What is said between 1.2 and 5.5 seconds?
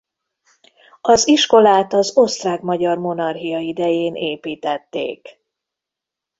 iskolát az Osztrák-Magyar Monarchia idején építették.